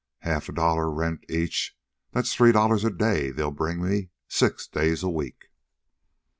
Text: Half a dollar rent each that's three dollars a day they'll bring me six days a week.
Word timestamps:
Half 0.21 0.49
a 0.49 0.51
dollar 0.51 0.89
rent 0.89 1.23
each 1.29 1.77
that's 2.11 2.33
three 2.33 2.51
dollars 2.51 2.83
a 2.83 2.89
day 2.89 3.29
they'll 3.29 3.51
bring 3.51 3.83
me 3.87 4.09
six 4.27 4.67
days 4.67 5.03
a 5.03 5.09
week. 5.11 5.49